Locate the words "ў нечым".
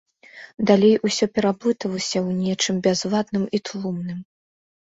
2.27-2.75